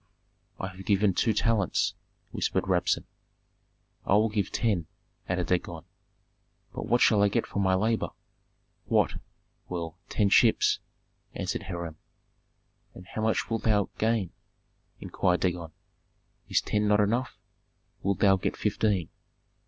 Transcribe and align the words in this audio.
"I 0.59 0.69
have 0.69 0.83
given 0.85 1.13
two 1.13 1.31
talents!" 1.31 1.93
whispered 2.31 2.63
Rabsun. 2.67 3.03
"I 4.03 4.13
will 4.13 4.29
give 4.29 4.51
ten," 4.51 4.87
added 5.29 5.45
Dagon. 5.45 5.83
"But 6.73 6.87
what 6.87 7.01
shall 7.01 7.21
I 7.21 7.29
get 7.29 7.45
for 7.45 7.59
my 7.59 7.75
labor?" 7.75 8.09
"What? 8.85 9.17
Well, 9.69 9.99
ten 10.09 10.29
ships," 10.29 10.79
answered 11.35 11.65
Hiram. 11.67 11.97
"And 12.95 13.05
how 13.13 13.21
much 13.21 13.47
wilt 13.47 13.61
thou 13.61 13.91
gain?" 13.99 14.31
inquired 14.99 15.41
Dagon. 15.41 15.69
"Is 16.49 16.61
ten 16.61 16.87
not 16.87 16.99
enough? 16.99 17.37
Thou 18.03 18.15
wilt 18.33 18.41
get 18.41 18.57
fifteen." 18.57 19.09